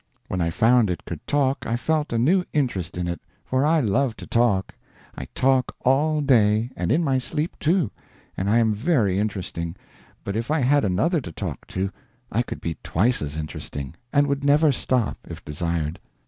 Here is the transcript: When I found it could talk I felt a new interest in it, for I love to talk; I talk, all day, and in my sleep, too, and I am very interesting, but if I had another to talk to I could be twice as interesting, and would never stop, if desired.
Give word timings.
When 0.29 0.41
I 0.41 0.49
found 0.49 0.89
it 0.89 1.05
could 1.05 1.27
talk 1.27 1.63
I 1.67 1.77
felt 1.77 2.11
a 2.11 2.17
new 2.17 2.43
interest 2.53 2.97
in 2.97 3.07
it, 3.07 3.21
for 3.45 3.63
I 3.63 3.81
love 3.81 4.15
to 4.17 4.25
talk; 4.25 4.73
I 5.13 5.25
talk, 5.35 5.75
all 5.81 6.21
day, 6.21 6.71
and 6.75 6.91
in 6.91 7.03
my 7.03 7.19
sleep, 7.19 7.55
too, 7.59 7.91
and 8.35 8.49
I 8.49 8.57
am 8.57 8.73
very 8.73 9.19
interesting, 9.19 9.75
but 10.23 10.35
if 10.35 10.49
I 10.49 10.61
had 10.61 10.83
another 10.83 11.21
to 11.21 11.31
talk 11.31 11.67
to 11.67 11.91
I 12.31 12.41
could 12.41 12.61
be 12.61 12.77
twice 12.81 13.21
as 13.21 13.37
interesting, 13.37 13.93
and 14.11 14.25
would 14.25 14.43
never 14.43 14.71
stop, 14.71 15.19
if 15.29 15.45
desired. 15.45 15.99